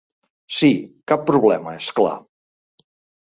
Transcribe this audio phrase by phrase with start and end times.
[0.59, 0.69] Sí,
[1.11, 2.15] cap problema, és clar.